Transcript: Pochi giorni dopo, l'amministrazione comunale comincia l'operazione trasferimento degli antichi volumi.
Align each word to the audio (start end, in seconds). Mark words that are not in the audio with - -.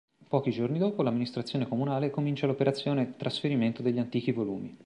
Pochi 0.27 0.49
giorni 0.49 0.79
dopo, 0.79 1.03
l'amministrazione 1.03 1.67
comunale 1.67 2.09
comincia 2.09 2.47
l'operazione 2.47 3.13
trasferimento 3.17 3.83
degli 3.83 3.99
antichi 3.99 4.31
volumi. 4.31 4.75